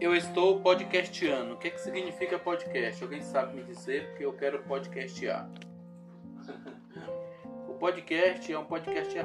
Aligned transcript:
Eu 0.00 0.16
estou 0.16 0.60
podcastando. 0.60 1.52
O 1.52 1.56
que, 1.58 1.68
é 1.68 1.70
que 1.70 1.78
significa 1.78 2.38
podcast? 2.38 3.02
Alguém 3.02 3.20
sabe 3.20 3.54
me 3.54 3.62
dizer? 3.62 4.08
Porque 4.08 4.24
eu 4.24 4.32
quero 4.32 4.62
podcastear. 4.62 5.46
o 7.68 7.74
podcast 7.74 8.50
é 8.50 8.58
um 8.58 8.64
podcast. 8.64 9.18